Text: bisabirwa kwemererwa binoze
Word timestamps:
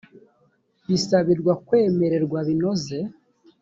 bisabirwa 0.87 1.53
kwemererwa 1.67 2.39
binoze 2.47 2.97